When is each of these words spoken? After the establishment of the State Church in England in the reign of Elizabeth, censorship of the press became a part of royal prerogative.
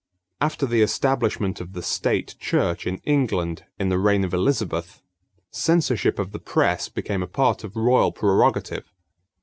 After 0.41 0.65
the 0.65 0.81
establishment 0.81 1.61
of 1.61 1.73
the 1.73 1.83
State 1.83 2.33
Church 2.39 2.87
in 2.87 2.97
England 3.03 3.65
in 3.77 3.89
the 3.89 3.99
reign 3.99 4.23
of 4.23 4.33
Elizabeth, 4.33 5.03
censorship 5.51 6.17
of 6.17 6.31
the 6.31 6.39
press 6.39 6.89
became 6.89 7.21
a 7.21 7.27
part 7.27 7.63
of 7.63 7.75
royal 7.75 8.11
prerogative. 8.11 8.91